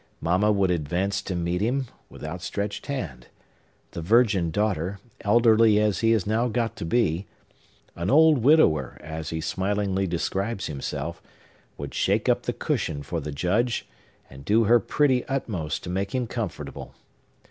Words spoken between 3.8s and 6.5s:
the virgin daughter, elderly as he has now